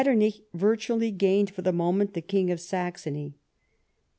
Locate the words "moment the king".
1.71-2.49